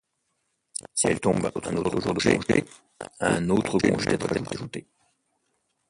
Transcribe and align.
Si 0.95 1.05
elle 1.05 1.19
tombe 1.19 1.51
un 1.63 1.75
autre 1.77 1.91
jour 2.01 2.11
de 2.15 2.33
congé, 2.33 2.39
un 3.19 3.49
autre 3.51 3.77
congé 3.77 4.17
doit 4.17 4.35
être 4.35 4.51
ajouté. 4.55 4.87